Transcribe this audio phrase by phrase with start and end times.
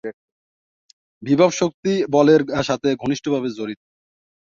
[1.23, 3.79] বিভবশক্তি বলের সাথে ঘনিষ্ঠভাবে জড়িত।